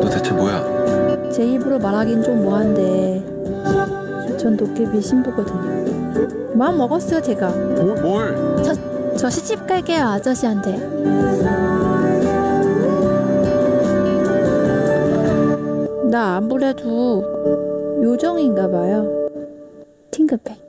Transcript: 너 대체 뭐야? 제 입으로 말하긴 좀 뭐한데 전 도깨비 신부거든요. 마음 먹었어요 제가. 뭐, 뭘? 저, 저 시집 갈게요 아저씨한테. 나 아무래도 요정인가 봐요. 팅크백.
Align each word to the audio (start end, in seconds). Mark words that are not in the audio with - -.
너 0.00 0.08
대체 0.10 0.32
뭐야? 0.32 1.30
제 1.30 1.44
입으로 1.44 1.78
말하긴 1.78 2.22
좀 2.22 2.42
뭐한데 2.42 3.22
전 4.38 4.56
도깨비 4.56 5.00
신부거든요. 5.00 6.54
마음 6.54 6.78
먹었어요 6.78 7.20
제가. 7.20 7.50
뭐, 7.50 7.94
뭘? 8.00 8.62
저, 8.62 8.74
저 9.16 9.30
시집 9.30 9.66
갈게요 9.66 10.04
아저씨한테. 10.04 10.76
나 16.10 16.36
아무래도 16.36 17.22
요정인가 18.02 18.70
봐요. 18.70 19.28
팅크백. 20.10 20.61